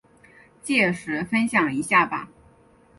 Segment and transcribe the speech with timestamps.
[0.63, 2.27] 届时分享一下吧